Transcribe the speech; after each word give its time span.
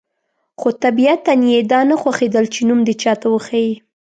خو 0.59 0.67
طبیعتاً 0.83 1.33
یې 1.51 1.59
دا 1.71 1.79
نه 1.89 1.95
خوښېدل 2.01 2.45
چې 2.53 2.59
نوم 2.67 2.79
دې 2.87 2.93
چاته 3.03 3.25
وښيي. 3.31 3.73